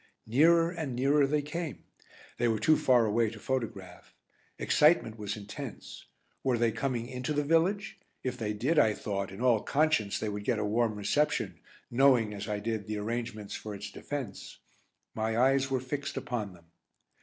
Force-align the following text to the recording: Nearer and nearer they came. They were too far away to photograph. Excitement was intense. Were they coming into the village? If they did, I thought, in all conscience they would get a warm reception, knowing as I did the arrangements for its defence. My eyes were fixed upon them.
Nearer 0.25 0.71
and 0.71 0.95
nearer 0.95 1.27
they 1.27 1.43
came. 1.43 1.83
They 2.39 2.47
were 2.47 2.57
too 2.57 2.75
far 2.75 3.05
away 3.05 3.29
to 3.29 3.39
photograph. 3.39 4.15
Excitement 4.57 5.19
was 5.19 5.37
intense. 5.37 6.05
Were 6.43 6.57
they 6.57 6.71
coming 6.71 7.05
into 7.07 7.33
the 7.33 7.43
village? 7.43 7.99
If 8.23 8.35
they 8.35 8.51
did, 8.53 8.79
I 8.79 8.95
thought, 8.95 9.31
in 9.31 9.41
all 9.41 9.61
conscience 9.61 10.17
they 10.17 10.27
would 10.29 10.43
get 10.43 10.57
a 10.57 10.65
warm 10.65 10.95
reception, 10.95 11.59
knowing 11.91 12.33
as 12.33 12.49
I 12.49 12.57
did 12.57 12.87
the 12.87 12.97
arrangements 12.97 13.53
for 13.53 13.75
its 13.75 13.91
defence. 13.91 14.57
My 15.13 15.37
eyes 15.37 15.69
were 15.69 15.79
fixed 15.79 16.17
upon 16.17 16.53
them. 16.53 16.65